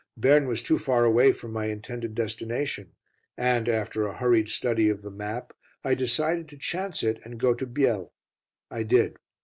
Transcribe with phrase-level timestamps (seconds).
[0.17, 2.93] Berne was too far away from my intended destination,
[3.37, 7.53] and, after a hurried study of the map, I decided to chance it, and go
[7.53, 8.11] to Biel.
[8.71, 9.17] I did.